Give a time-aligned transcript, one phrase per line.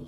[0.00, 0.06] は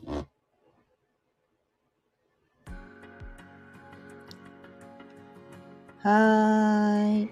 [6.05, 7.31] ーい。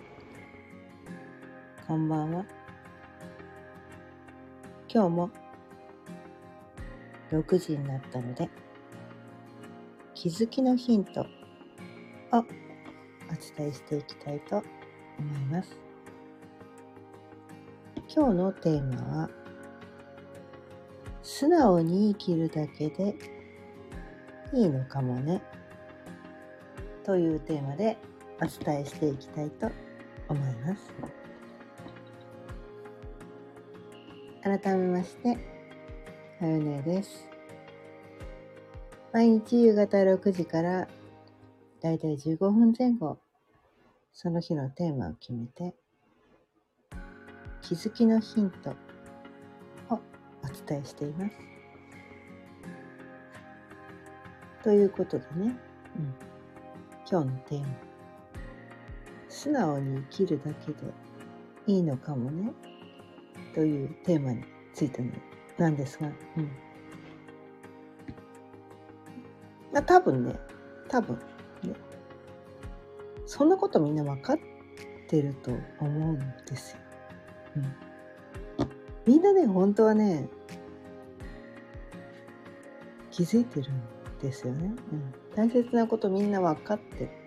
[1.88, 2.44] こんばんは。
[4.92, 5.31] 今日も
[7.33, 8.50] 6時になったので、
[10.14, 11.24] 気づきのヒントを
[12.34, 12.42] お
[13.56, 14.62] 伝えしていきたいと
[15.18, 15.79] 思います。
[18.14, 19.30] 今日のテーマは、
[21.41, 23.16] 素直に生きるだけで
[24.52, 25.41] いいのかもね。
[27.02, 27.97] というテーマで
[28.42, 29.70] お伝えしていきたいと
[30.28, 30.92] 思います。
[34.42, 35.38] 改めまして、
[36.38, 37.27] かよねです。
[39.11, 40.88] 毎日夕方6時から
[41.80, 43.16] だいたい15分前後、
[44.12, 45.75] その日のテーマを決めて、
[47.62, 48.75] 気づきのヒント
[50.70, 51.37] 伝えしています。
[54.62, 55.56] ということでね、
[55.97, 56.14] うん、
[57.11, 57.67] 今日のテーマ。
[59.28, 60.78] 素直に生きるだけで
[61.67, 62.53] いいのかもね。
[63.53, 65.11] というテーマについての
[65.59, 66.44] なんですが、うん、
[69.72, 70.37] まあ多分ね。
[70.89, 71.16] 多分
[71.64, 71.75] ね。
[73.27, 74.39] そんなことみんな分かっ
[75.09, 75.50] てると
[75.81, 76.78] 思うんですよ。
[77.56, 77.75] うん、
[79.06, 80.28] みんなね本当はね
[83.11, 83.83] 気づいてるん
[84.20, 85.14] ですよね、うん。
[85.34, 87.20] 大切なことみんな分かってる。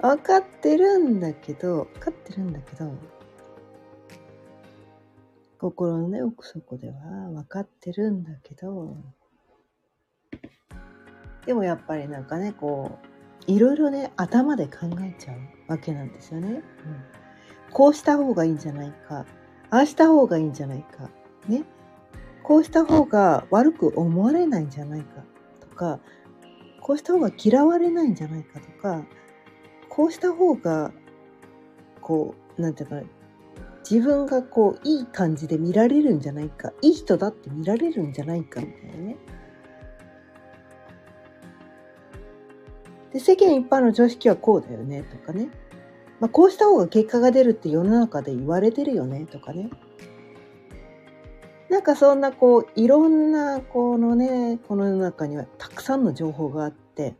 [0.00, 2.92] 分かってるんだけど分かってるんだけど
[5.58, 6.94] 心のね奥底では
[7.32, 8.96] 分かってるんだけど
[11.46, 12.98] でもやっぱりなんかねこ
[13.48, 16.62] ういろいろね頭で考えちゃうわけなんですよね、うん、
[17.72, 19.26] こうした方がいいんじゃないか
[19.70, 21.10] ああした方がいいんじゃないか
[21.48, 21.64] ね
[22.48, 25.22] こうした方が悪く思われないんじゃないか
[25.60, 26.00] とか
[26.80, 29.04] こうした方が嫌われないんじゃないかとか
[29.90, 30.90] こうした方が
[32.00, 33.02] こうなんていうか
[33.88, 39.16] 自分がこういい感じで見られるんじゃないかいい人だって見られるんじゃないかみたいなね。
[43.12, 45.50] で世間一般の常識はこうだよねとかね、
[46.18, 49.68] まあ、こうした方が結果が出るって世の中で言われてるよねとかね
[51.68, 57.14] なんかそんなこういろんなこのねこの世の中にはたくさんの情報があって。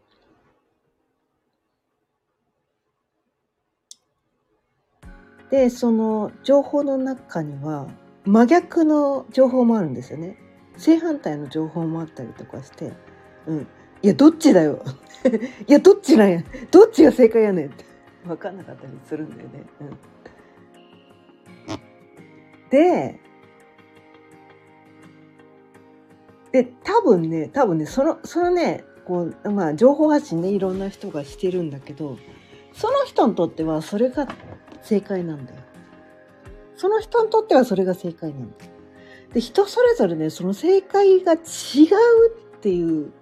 [5.51, 7.87] でその情報の中には
[8.27, 10.37] 真逆の情報もあるんですよね。
[10.77, 12.93] 正反対の情報もあったりとかして
[13.49, 13.67] 「うん、
[14.03, 14.83] いやどっちだよ。
[15.67, 16.45] いやどっちなんや。
[16.71, 17.85] どっちが正解やねん」って。
[18.27, 19.65] 分かんなかったりするんだよね。
[21.69, 23.21] うん、で
[26.53, 32.19] で多分ね多分ねそのそのねこうまあ情報発信ねいろんな人がしてるんだけど
[32.73, 34.29] その人にとってはそれが
[34.83, 35.61] 正解なんだよ。
[36.77, 38.71] その人にとってはそれが正解なんだよ。
[39.33, 41.39] で、人それぞれね、その正解が違う
[42.57, 43.13] っていう、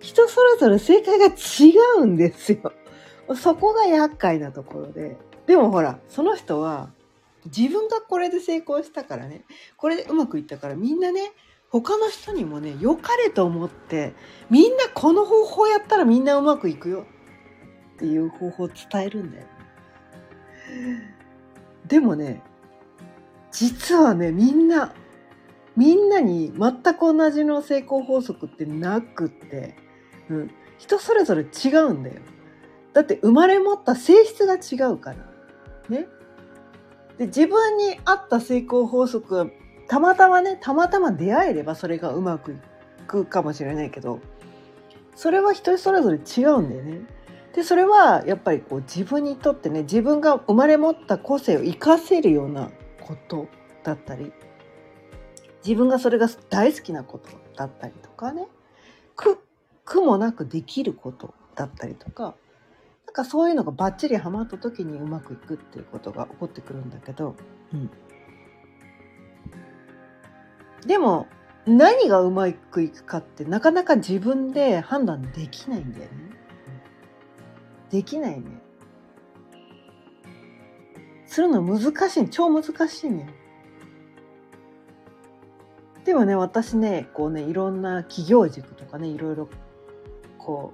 [0.00, 2.72] 人それぞれ正解が違うんですよ。
[3.36, 5.18] そこが厄介なところで。
[5.46, 6.90] でもほら、その人は
[7.44, 9.44] 自分がこれで成功したからね、
[9.76, 11.32] これでうまくいったからみんなね、
[11.70, 14.14] 他の人にもね、良かれと思って、
[14.48, 17.06] みんなこの方法やったらみんなうまくいくよ
[17.96, 19.46] っていう方法を伝えるんだよ。
[21.86, 22.42] でもね
[23.50, 24.94] 実はねみんな
[25.76, 29.76] みんなに全く同じの成功法則ってなくって、
[30.28, 32.20] うん、人それぞれ違うんだよ。
[32.92, 35.16] だって生まれ持った性質が違うから。
[35.88, 36.08] ね。
[37.16, 39.46] で自分に合った成功法則が
[39.88, 42.56] たまたまねたまたま出会えればそれがうまくい
[43.06, 44.20] くかもしれないけど
[45.16, 47.00] それは人それぞれ違うんだよね。
[47.54, 53.48] でそれはやっぱりこう自分にとってね自分が生まれ持った個性を生かせるようなこと
[53.82, 54.32] だったり
[55.64, 58.46] 自分がそれが大好きなことだったりとかね
[59.16, 59.40] 苦
[59.84, 62.34] 苦もなくできることだったりとか
[63.06, 67.34] なんかそういうのがバッチリハマった時にうまくいくっていうことが起こってくるんだけど、
[67.72, 67.90] うん、
[70.86, 71.26] でも
[71.66, 76.10] 何がうまくいくかってなかなか自分で判断できないんだよね。
[77.90, 78.46] できないね。
[81.26, 83.28] するの難しい、超難しいね。
[86.04, 89.48] でもね、私ね、こうね、いろんな企業塾とかね、いろいろ
[90.38, 90.72] こ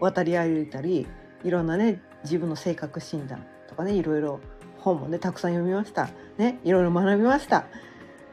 [0.00, 1.06] う、渡り歩いたり、
[1.44, 4.40] いろんなね、自分の性格診断とかね、いろいろ
[4.78, 6.10] 本もね、たくさん読みました。
[6.38, 7.66] ね、いろいろ学びました。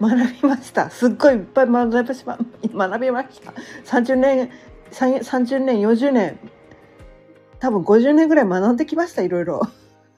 [0.01, 0.89] 学びました。
[0.89, 2.37] すっごいいっぱい学びました。
[2.73, 3.53] 学びました
[3.85, 4.49] 30年
[4.91, 6.39] 30年40年。
[7.59, 9.61] 多分50年ぐらい学んできましたいろいろ。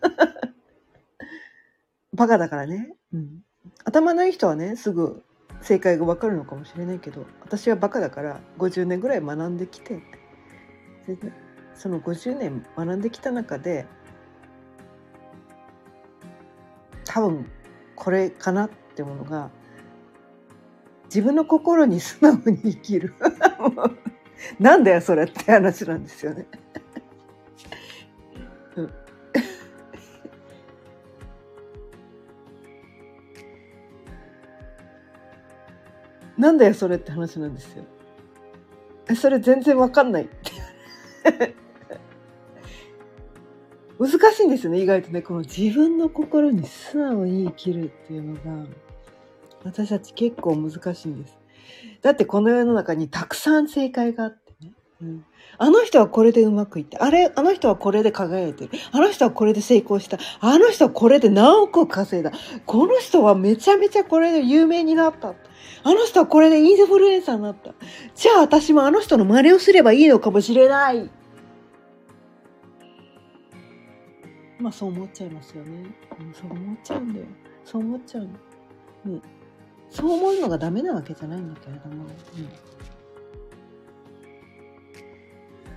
[2.13, 3.41] バカだからね、うん、
[3.83, 5.23] 頭のいい人はねすぐ
[5.61, 10.01] 正解が分かるのかもしれないけど私はバカだから50年ぐらい学んできて。
[11.75, 13.85] その50年学んできた中で
[17.03, 17.49] 多分
[17.95, 19.49] これかなってものが
[21.13, 23.13] 自分の心に素直に生きる
[24.59, 26.47] なんだよそれって話なんですよね。
[36.35, 37.85] なんだよそれって話なんですよ。
[39.15, 40.29] それ全然わかんない
[43.99, 48.67] 難しいんですよね意外とねこの自分の心に素直に生きるっていうのが
[49.63, 51.37] 私たち結構難しいんです。
[52.01, 54.73] だってこの世の中にたくさん正解があってね。
[55.01, 55.25] うん、
[55.57, 58.71] あの人はこれでうまくいって、あれ、あの人はこれで輝いてる。
[58.91, 60.17] あの人はこれで成功した。
[60.39, 62.31] あの人はこれで何億稼いだ。
[62.65, 65.35] この人はめちゃめちゃこれで有名になった。
[65.85, 67.73] あの人はこれでインフルエンサーになった。
[68.15, 71.09] じゃあ私もあの人の真似をすればいいのかもしれない。
[74.59, 75.93] まあそう思っちゃいますよね。
[76.33, 77.25] そう思っちゃうんだよ。
[77.65, 78.29] そう思っちゃうの。
[79.07, 79.21] うん。
[79.93, 82.05] そう思うのがダメなわけじゃないんだけれども、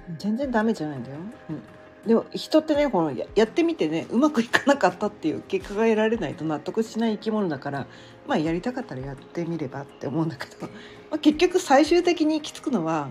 [0.08, 1.16] うん、全然ダメじゃないんだよ。
[1.50, 1.62] うん
[2.06, 7.88] でも人ってねこのやってみてねうまくいかなかったっていう結果が得られないと納得しない生き物だから
[8.28, 10.68] まあやりたかったらやってみればって思うんだけど、
[11.10, 13.10] まあ、結局最終的に行き着くのは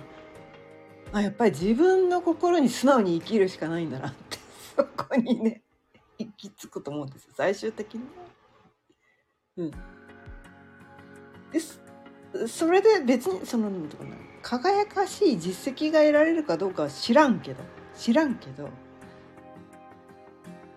[1.11, 4.37] あやっぱり自分の心に素直に生きるしかないんだなって
[4.77, 5.61] そこにね
[6.17, 8.01] 行き着くと思うんですよ最終的に。
[9.57, 9.71] うん
[12.33, 14.15] でそれで別にそのなんとかな。
[14.41, 17.63] 輝かしい実績が得られるかどうかは知らんけど。
[17.97, 18.69] 知らんけど。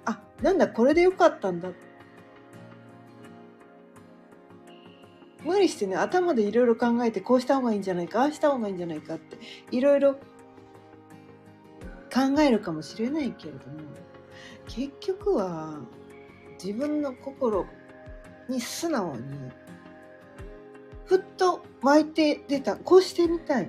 [0.05, 1.71] あなんだこれでよかったんだ。
[5.45, 9.39] 無理してね頭でいろいろ考えてこうした方がいいんじゃないかああした方がいいんじゃないかって
[9.71, 10.15] いろいろ
[12.13, 13.65] 考えるかもしれないけれども
[14.67, 15.79] 結局は
[16.63, 17.67] 自分の心
[18.49, 19.51] に素直に
[21.09, 23.69] ふっと湧いて出たこうしてみたいっ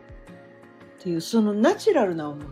[0.99, 2.45] ていうそのナチュラルな思い。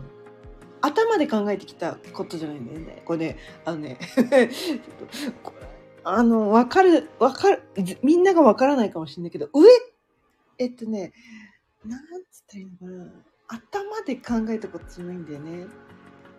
[0.80, 3.02] 頭で考えてきたことじゃないんだよね。
[3.04, 3.36] これね
[3.66, 3.98] あのね
[6.04, 7.62] あの分かる分かる
[8.02, 9.68] みんなが分からないかもしれないけど上
[10.58, 11.12] えっとね
[11.84, 12.00] なん
[12.30, 13.12] つったらいいのかな。
[13.50, 15.66] 頭で考えたことじゃないんだよね。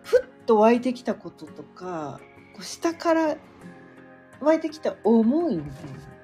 [0.02, 2.20] ふっと湧いてきたこととか
[2.54, 3.36] こう下から
[4.40, 6.19] 湧いてきた思いみたいな。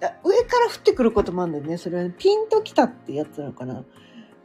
[0.00, 1.78] 上から降ってくることもあるんだよね。
[1.78, 3.84] それは、ね、ピンときたってやつなのかな。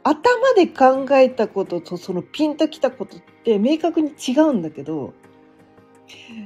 [0.04, 5.12] 頭で考えたこととそのピンときたことって明確に違うんだけど、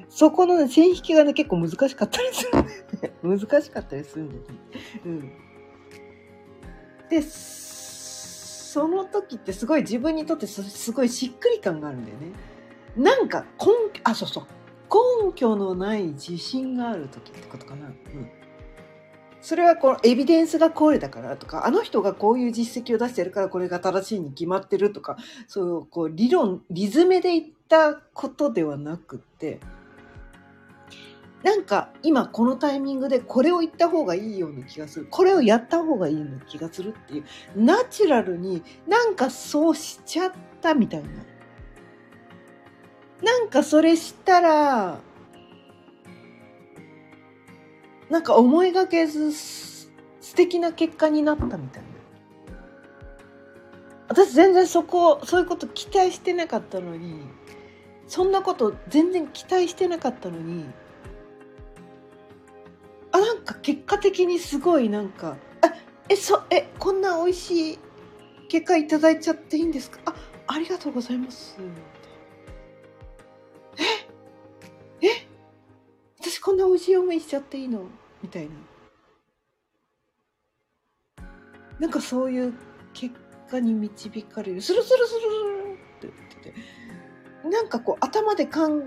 [0.09, 3.13] そこの、ね、線引きがね、結構難しかったりするんだよね。
[3.23, 4.47] 難しかったりするんだよね。
[5.05, 5.33] うん。
[7.09, 12.33] で、その時ってすごい自分にとってすごいしっくり感があるんだよね。
[12.97, 14.45] なんか根拠、あ、そうそう。
[15.27, 17.87] 根拠のない自信がある時ってことかな。
[17.87, 17.93] うん。
[19.41, 25.17] それはこのエビデンスがこれだからとか、あの人がこういう実績を出してるからこれが正しいに決まってるとか、
[25.47, 29.61] そういうこう理論、リズムで言ったことではなくって、
[31.43, 35.07] なんか今このタイミングでこれを言った方がいいような気がする。
[35.09, 37.25] これをやった方がいいような気がするっていう、
[37.55, 41.09] ナチュラルになんかそうしちゃったみたいな。
[43.23, 44.99] なんかそれしたら、
[48.11, 49.89] なんか思いがけず素
[50.35, 51.89] 敵な結果になったみたいな。
[54.09, 57.23] 私全然そこそういうこと期待してなかったのに
[58.07, 60.65] そんなこと全然期待してなかったのに
[63.11, 65.73] あなんか結果的にすごいなんかあ
[66.09, 67.79] えそえこんな美味しい
[68.49, 69.99] 結果いただいちゃっていいんですか？
[70.05, 70.15] あ
[70.47, 71.59] ありがとうございます
[76.47, 77.81] こんな美味しい思いしちゃっていいの？
[78.23, 78.49] みたい
[81.19, 81.27] な。
[81.81, 82.55] なんかそういう
[82.95, 83.17] 結
[83.51, 84.63] 果に導かれる。
[84.63, 85.25] スルスルスルス
[86.05, 87.49] ルって言ってて。
[87.51, 88.85] なんかこう頭で考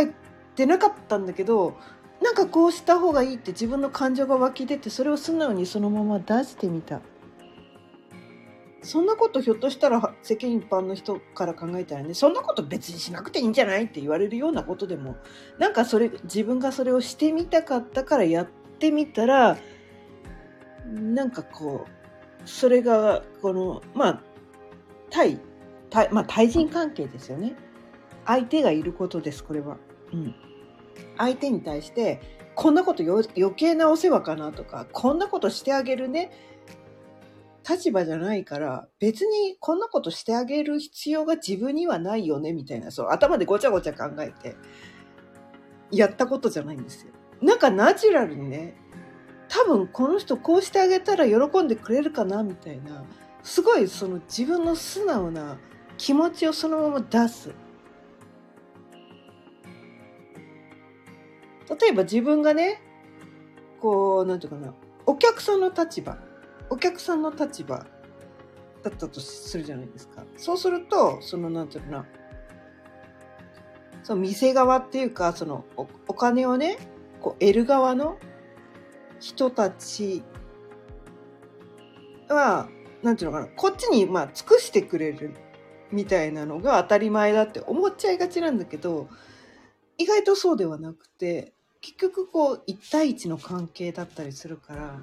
[0.00, 0.10] え
[0.54, 1.76] てなかったんだけど
[2.22, 7.02] なんかこうした方がいいって自分の感情が湧き出てそれを素直にそのまま出してみた。
[8.86, 15.16] そんなことひょっとしたら世間一般の人から考えたらねそんなこと別にしなくていいんじゃないって言われるようなことでも
[15.58, 19.58] なんかそれ自分がそれをしてみたかったからやってみたら
[20.92, 24.22] なんかこうそれがこのまあ
[25.10, 25.40] 対
[25.90, 27.56] 対,、まあ、対人関係ですよね。
[28.24, 29.78] 相手がいることですこれは。
[30.12, 30.34] うん、
[31.16, 32.20] 相手に対して
[32.54, 36.30] こんなこと余計なお世話かなとかこんなことしてあげるね。
[37.68, 44.56] 立場じゃないから別にこんなことしてあげる必要が自分にはないよねみたいなそう頭でごちゃごちゃ考えて
[45.90, 47.12] やったことじゃないんですよ。
[47.40, 48.76] なんかナチュラルにね
[49.48, 53.04] 多分この人こうしてあげたら喜んでくれるかなみたいな
[53.42, 55.58] すごいその自分の素直な
[55.98, 57.54] 気持ちをそのまま出す。
[61.80, 62.80] 例えば自分がね
[63.80, 64.72] こうなんていうかな
[65.04, 66.16] お客さんの立場
[66.70, 67.86] お客さんの立場
[68.82, 70.24] だったとするじゃないですか。
[70.36, 72.06] そうするとそのなんていうかな
[74.02, 76.78] その店側っていうかそのおお金をね
[77.20, 78.18] こう得る側の
[79.18, 80.22] 人たち
[82.28, 82.68] は
[83.02, 85.34] なんていうのかなこっちにまあ尽くしてくれる
[85.90, 89.08] みたいなのが当たり前だって思っちゃいがちなんだけど
[89.98, 95.00] 意外とそうではなくて結局こう1対1の関係だったりするから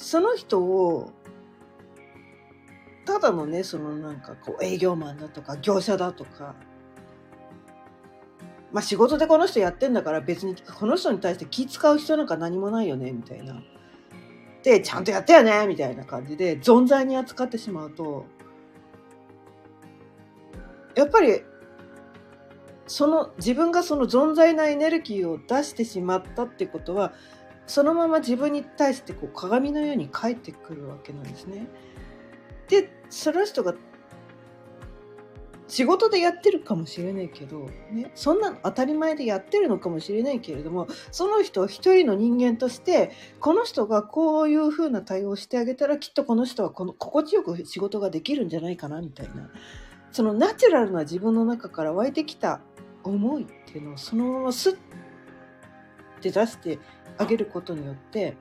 [0.00, 1.12] その人を
[3.04, 6.54] ただのねそのなんかこう営業マンだとか業者だとか
[8.72, 13.62] まあ仕事でこの人やってんだから別にこの人に対して気使う必要なんか何もないよねみたいな。
[14.62, 18.26] でちゃんとやったよねみたいな感じで存在に扱ってしまうと
[20.94, 21.42] やっぱり
[22.86, 27.14] その自分がその存在なエネルギーを出してしまったってことは
[27.70, 31.68] そのまま自分に対してこう鏡のように返ってくるわけなんですね。
[32.66, 33.74] でその人が
[35.68, 49.48] 仕事でやってるかもしれないけど、ね、そんなの当たり前でやってるのかもしれないけれどもその人を一人の人間としてこの人がこういうふうな対応してあげたらきっとこの人はこの心地よく仕事ができるんじゃないかなみたいな
[50.10, 52.60] そのナチュラルな自分の中から湧いてきた
[53.04, 54.76] 思いっていうのをそのままスッ
[56.20, 56.78] て出して
[57.20, 58.34] あげることによって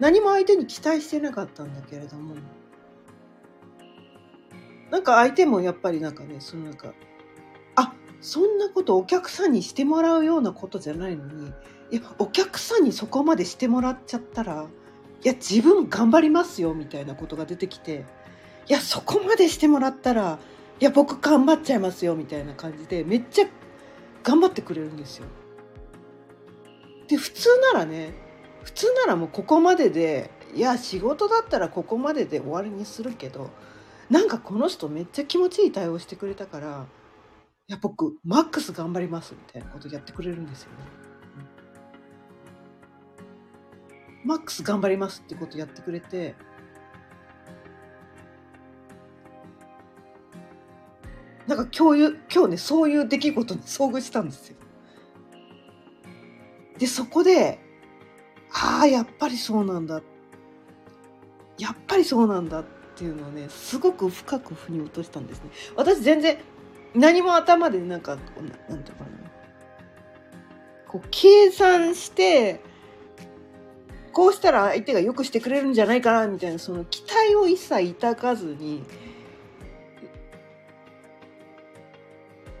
[0.00, 2.34] 何も相手に期待してなかったんだけれども
[4.90, 6.94] なんか相手もやっぱりなんかねそのなんか
[7.76, 11.52] あそんなことお客さんにしてもらうようなことじゃないのに
[11.90, 14.66] いやお客さんにそこまでしてもらっちゃったら
[15.22, 18.06] いや自分頑張りますよみたいなことが出てきて
[18.66, 20.38] いやそこまでしてもらったら
[20.80, 23.46] いや僕頑張っちゃいますよみたいな感じでめっちゃ
[24.22, 25.26] 頑張ってくれるんですよ。
[27.08, 28.12] で普通ならね
[28.62, 33.50] 普通ならもうここまででいや仕事だったらここまでで終わりにするけど
[34.10, 36.86] なんかこの人めっちゃ気持ちいい対応してくれたから
[37.68, 41.08] いや僕マックス頑張りますみたいなことやってくれるんですよね。
[44.24, 46.34] マックス頑張りますってことやってくれて
[51.46, 54.56] なんか今日今日ねそういう出来事に遭遇したんですよ。
[56.78, 57.58] でそこで
[58.52, 60.02] ああやっぱりそうなんだ
[61.58, 62.64] やっぱりそうなんだっ
[62.96, 65.50] ていうのをねすごく深く腑に落としたんですね。
[65.76, 66.38] 私全然
[66.94, 69.10] 何も頭でなんかなんていうかな
[70.86, 72.60] こう計算して
[74.12, 78.82] こうしたら相手がよくしてくれるんじゃないかなみたいなその期待を一切抱かずに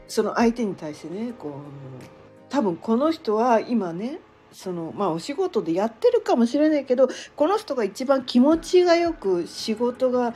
[0.06, 2.17] その相手に対してねこう
[2.48, 4.18] 多分この人は今ね
[4.52, 10.34] そのまあお仕事でやってるかもしれないけどこの人が一番気持ちがよく仕事が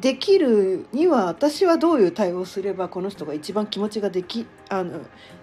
[0.00, 5.00] できるには私はどういう対応すればこの人が一番気持ちができあの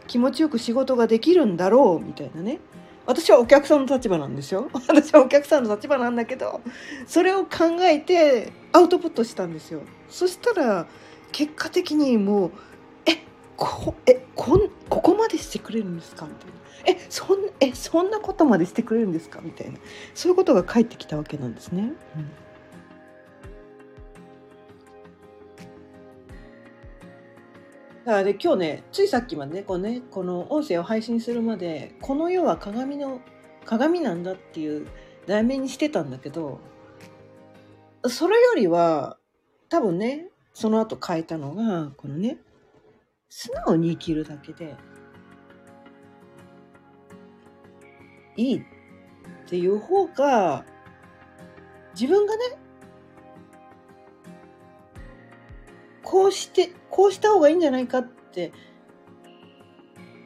[0.07, 2.59] 気持ちよく仕事ができるんだろうみたいなね。
[3.05, 4.69] 私はお客さんの立場なんですよ。
[4.87, 6.61] 私はお客さんの立場なんだけど
[7.07, 9.81] それを考えてアウトプットしたんですよ。
[10.09, 10.87] そしたら
[11.31, 12.51] 結果的にもう
[13.57, 16.25] こえこんここまでしてくれるんですか？
[16.25, 17.01] みたいな。
[17.01, 19.41] えそんえそんなことまでしてくれるんですか？
[19.41, 19.77] みたいな。
[20.13, 21.81] そういうことが返ってきたわけなんですね。
[21.81, 22.31] うん。
[28.05, 33.19] だからね今日ねついさっきまでねこうねこの音声を配信するまでこの世は鏡の
[33.65, 34.87] 鏡なんだっていう
[35.25, 36.61] 題名にしてたんだけど
[38.07, 39.17] それよりは
[39.67, 42.37] 多分ねその後変えたのがこのね
[43.29, 44.75] 素直に生きるだけで
[48.35, 48.61] いいっ
[49.49, 50.65] ていう方が
[51.93, 52.57] 自分がね
[56.03, 58.53] こうしてこうした方がいいんじゃないかって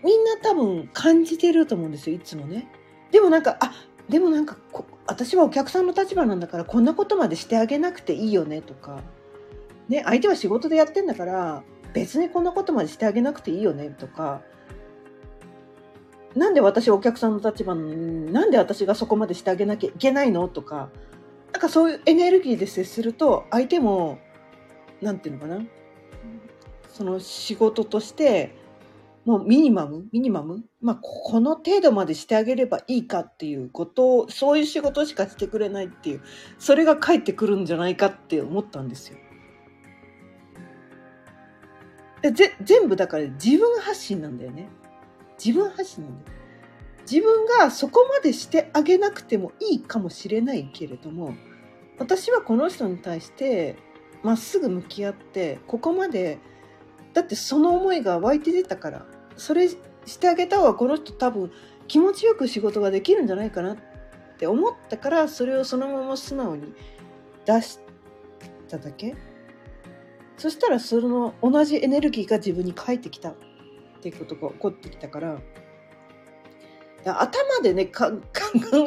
[0.04, 2.68] みんな多分感じてると思うんですよいつもね。
[3.12, 3.72] でもなんかあ
[4.10, 9.02] でもなんかこ私はお客さんの立場なんだからこんなことまでしてあげなくていいよねとか、
[9.90, 14.42] ね、相手は仕事でやってんだから別にこんなことまでしてあげなくていいよねとか
[16.36, 20.90] なんで私お客さんの立場のなんで私がそこまでしてあげなきゃいけないのとか
[21.52, 24.20] なんかそういうエネルギーで接すると相手も
[25.02, 25.66] 何て言うのかな
[26.88, 28.56] その仕事として
[29.26, 36.22] もうミニマムミニマムまあこの程度までしてあげればいいかっていうことをそういう仕事しかしてくれないっていう
[36.58, 39.18] それが返ってくるんじゃないかって思ったんですよ。
[42.22, 44.68] でぜ全部だから自分発信なんだよね。
[45.44, 46.38] 自分発信なんだよ。
[47.10, 51.36] 自分がそこまでしてあげなくてもいいかもしれないけれども
[51.98, 53.76] 私はこの人に対して
[54.24, 56.40] まっすぐ向き合ってここまで
[57.14, 59.78] だってその思いが湧いて出たからそれし
[60.20, 61.52] てあげた方がこの人多分
[61.88, 63.78] 気持ちよく仕事ができるんじゃないかなっ
[64.38, 66.74] て思ったからそれをそのまま素直に
[67.46, 67.80] 出し
[68.70, 69.16] ただけ
[70.42, 73.36] そしたらその同じエネルギーが自分に返ってきたっ
[74.02, 75.40] ていうことが起こってきたから
[77.06, 78.18] 頭でねか 考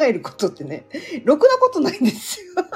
[0.03, 0.85] えることってね
[1.23, 2.55] ろくなことないんですよ。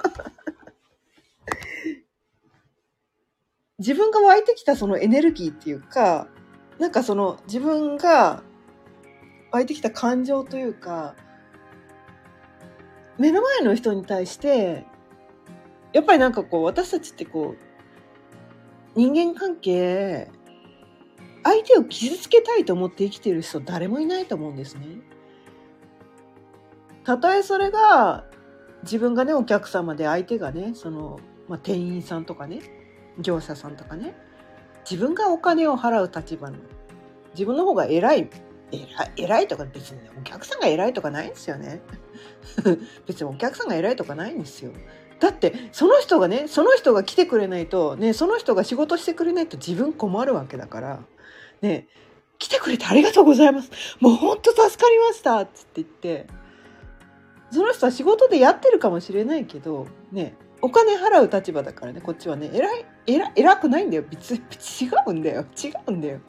[3.81, 6.29] 自分が湧いてきたそのエネルギーっていうか、
[6.79, 8.45] なんかその自分が
[9.51, 11.17] 湧いてきた感情というか、
[13.19, 14.87] 目の前の人に対して、
[15.93, 17.68] やっぱりなんかこう私たちってこう、
[18.99, 20.29] 人間関係、
[21.45, 24.87] 相手を傷つけたいと思って生きている人誰もいないと思うんですね。
[27.05, 28.25] たとえそれが
[28.83, 32.61] 自分がねお客様で相手がねその、まあ、店員さんとかね
[33.21, 34.17] 業者さんとかね
[34.81, 36.57] 自分がお金を払う立場の
[37.35, 38.29] 自分の方が偉い
[38.73, 41.83] 偉い偉いとか別にねお客さんが偉いとかないんですよね
[43.07, 44.73] 別にお客さんが偉いとかないんですよ
[45.21, 51.01] だってその人がねその人が来てくれないとねその人が仕事してくれないと自分困るわけだから
[51.61, 51.89] ね
[52.39, 53.71] 来てくれてありがとうございます。
[54.01, 56.27] もうほんと助かりましたっつって言って
[57.51, 64.05] その人は仕事でやってるかもしれないけどねお金払う立場だからねこっちはね偉い偉偉くないんだよ。
[64.09, 65.45] 別に違うんだよ。
[65.57, 66.21] 違うんだよ。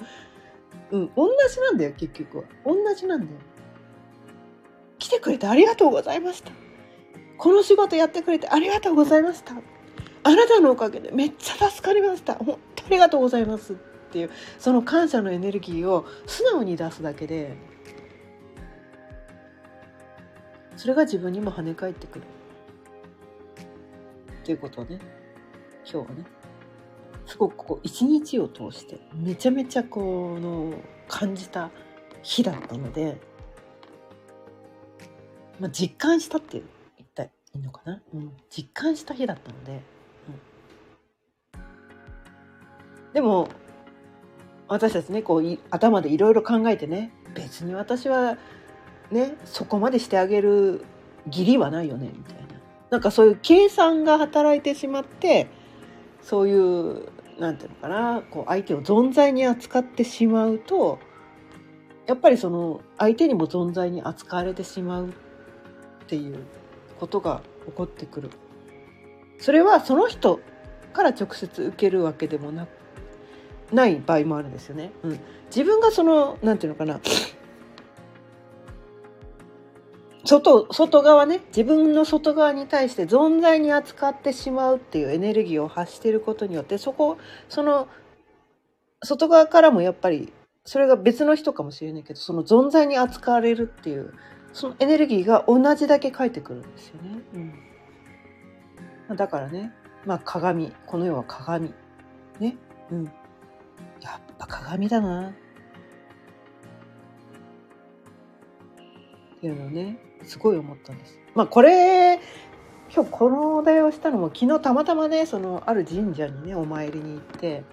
[0.91, 2.43] うん同じなんだよ結局は。
[2.65, 3.39] 同じなんだよ。
[4.97, 6.51] 来てくれてありがとうございました。
[7.39, 9.55] この仕事やってくれてありがとうございました。
[10.23, 12.35] あなたのおかげでめっちゃ助かりました。
[12.35, 13.75] 本当ありがとうございますっ
[14.11, 17.55] ていうその感謝のエネルギーを素直に出すだけで
[20.75, 22.25] それが自分にも跳ね返ってくる。
[24.43, 24.99] っていうことをね
[25.89, 26.25] 今日はね
[27.25, 30.73] すごくこう一日を通してめちゃめちゃこの
[31.07, 31.71] 感じた
[32.21, 33.17] 日だったので、
[35.59, 36.78] まあ、実感したって言ったら
[37.55, 39.81] いいのかな、うん、実感した日だったので、
[41.55, 43.49] うん、でも
[44.67, 48.37] 私たちねこう頭でいろいろ考えてね別に私は
[49.11, 50.85] ねそこまでしてあげる
[51.27, 52.39] 義理はないよねみたいな。
[52.89, 55.47] なんかそういう計算が働いてしまって
[56.21, 57.09] そういう
[57.39, 60.99] なんていうのかなこう相手を存在に扱ってしまうと
[62.07, 65.11] やっぱりその相手にも存在に扱われてしまうっ
[66.07, 66.43] ていう
[66.99, 68.29] ことが起こってくる。
[69.39, 70.39] それはその人
[70.93, 72.67] から直接受けるわけでもな
[73.71, 74.91] ない場合もあるんですよね。
[75.03, 76.99] うん、自分がそのなんていうのかな
[80.25, 87.87] 外外側ね自分の外側に対して存在に扱ってしまうっていうエネルギーを発していることによってそこその
[89.03, 90.33] 外側からもやっぱり
[90.65, 94.13] それが別の人かもしれないけどその存在に扱われるっていう
[94.53, 97.53] そのエネルギーが同じだけ返ってくるんですよね。
[99.09, 99.73] うん、だからね
[100.05, 101.73] まあ鏡この世は鏡。
[102.39, 102.55] ね、
[102.91, 103.03] うん、
[104.01, 105.29] やっぱ鏡だな。
[105.29, 105.31] っ
[109.41, 111.19] ていうのをねすごい思ったんです。
[111.35, 112.19] まあこれ
[112.93, 117.63] 今日このお題をしたのも昨日たまたまねそのある神社にねお参りに行って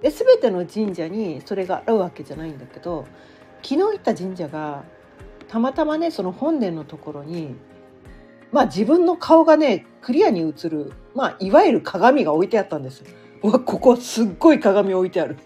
[0.00, 3.06] で全ての神社にそれがあるわけじゃないんだけど
[3.62, 4.82] 昨日行った神社が
[5.50, 7.56] たまたまねその本殿のところに
[8.52, 13.02] まあ自分の顔がねクリアに映るまあいわゆる鏡が置いてあったんです。
[13.42, 15.36] うわここすっごい鏡置いてある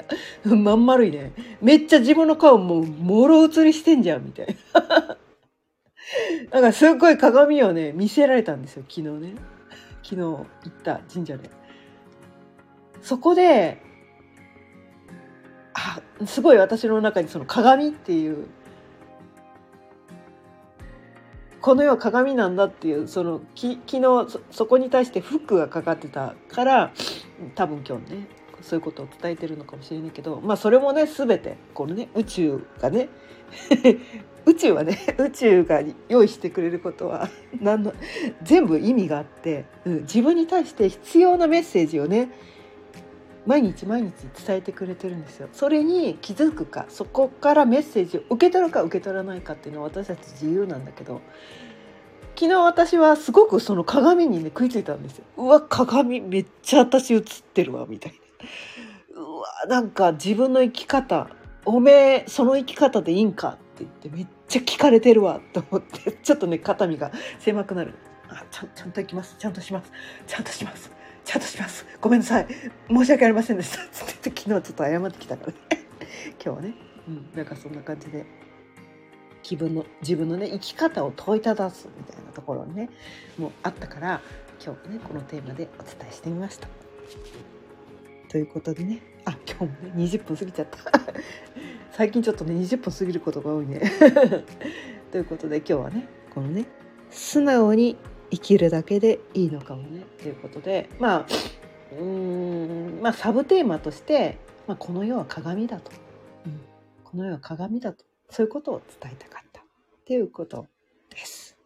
[0.44, 1.32] まん丸いね。
[1.62, 5.16] めっちゃ自分の顔もう、もろ映りしてんじゃん、みたいな。
[6.52, 9.34] なんかすっごい鏡をね見せられたんですよ昨日ね
[10.02, 11.50] 昨日行った神社で
[13.02, 13.82] そこで
[15.74, 18.46] あすごい私の中にその鏡っていう
[21.66, 26.92] この世は鏡なんだっていうそのき昨日そこに対してフックがかかってたから
[27.56, 28.28] 多分今日ね
[28.62, 33.08] そういうことを伝えてるのかもしれないけどまあそれもね全てこのね宇宙がね
[34.46, 37.28] 宇宙はね 宇宙が用意してくれることは
[37.60, 37.92] 何の
[38.44, 42.30] 全部意味があって、うん、自分に対して必要なメッセージをね
[43.46, 44.12] 毎日毎日
[44.44, 45.48] 伝えてくれてるんですよ。
[45.52, 51.20] それに気づくかそこからメッセージを受け取るか受け取らないかっていうのは私たち自由なんだけど
[52.34, 55.24] 昨日私はすごくその鏡にね食いついたんですよ。
[55.36, 57.22] うわ鏡めっちゃ私映っ
[57.54, 58.20] てるわみたい
[59.14, 59.22] な。
[59.22, 61.30] うわなんか自分の生き方
[61.64, 67.94] おめえその生き方でいいんかって言ってめっちゃ聞かれてるわと思ってちょっとね肩身が狭くなる。
[68.28, 69.92] あちゃちゃんと行きますちゃんとします
[70.26, 70.90] ちゃんとします
[71.26, 71.84] ちゃんとします。
[72.00, 72.46] ごめんなさい。
[72.88, 75.58] 申し訳ありませんでした」昨日ちょっと謝ってきたからね。
[76.42, 76.74] 今日はね、
[77.08, 78.24] うん、なんかそんな感じで。
[79.42, 82.90] 気分の自分のね生き方を問いただすみたいなところにね
[83.38, 84.20] もうあったから
[84.60, 86.66] 今日ねこのテーマでお伝えしてみました。
[88.28, 89.00] ということでね。
[89.24, 90.78] あ今日もね20分過ぎちゃった。
[91.92, 93.80] 最近ちょっとね20分過ぎることが多いね。
[95.12, 96.66] ということで今日はねこのね
[97.10, 97.96] 素直に
[98.30, 101.26] 生きるだけでいいのかもねということでまあ
[101.92, 105.90] うーんまあサブテーマとして、まあ、この世は鏡だと、
[106.46, 106.60] うん、
[107.04, 109.64] この世は鏡だとそういうことを伝えたかったっ
[110.04, 110.66] ていうこと
[111.10, 111.56] です。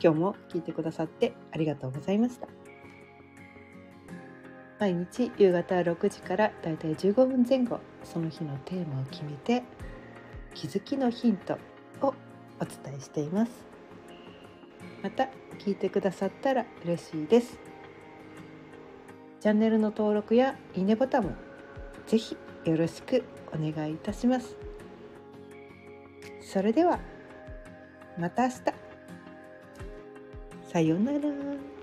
[0.00, 2.48] 今日も聞いてくださってありがとうございました。
[4.78, 9.64] 毎日夕方6時からだいたい15分前後その日のテーマを決めて
[10.54, 11.58] 気づきのヒント
[12.00, 12.14] を
[12.60, 13.67] お伝えしています。
[15.02, 17.58] また聞いてくださったら嬉しいです。
[19.40, 21.30] チャンネルの登録やいいねボタンも
[22.06, 24.56] ぜひよろしくお願いいたします。
[26.40, 26.98] それでは
[28.18, 28.56] また明日。
[30.72, 31.77] さようなら。